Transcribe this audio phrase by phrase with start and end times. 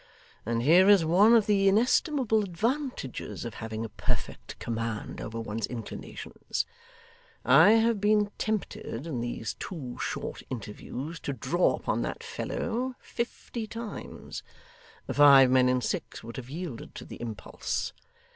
[0.47, 5.67] And here is one of the inestimable advantages of having a perfect command over one's
[5.67, 6.65] inclinations.
[7.45, 13.67] I have been tempted in these two short interviews, to draw upon that fellow, fifty
[13.67, 14.41] times.
[15.07, 17.93] Five men in six would have yielded to the impulse.